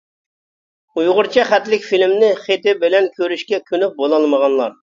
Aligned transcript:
ئۇيغۇرچە 1.01 1.43
خەتلىك 1.49 1.85
فىلىمنى 1.91 2.31
خېتى 2.47 2.75
بىلەن 2.81 3.13
كۆرۈشكە 3.21 3.63
كۆنۈپ 3.71 3.97
بولالمىغانلار. 4.05 4.79